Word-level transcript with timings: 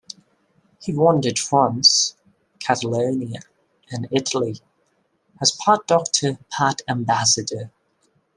He 0.81 0.95
wandered 0.95 1.37
France, 1.37 2.15
Catalonia, 2.57 3.41
and 3.91 4.07
Italy, 4.09 4.59
as 5.39 5.51
part 5.51 5.85
doctor, 5.85 6.39
part 6.49 6.81
ambassador. 6.87 7.69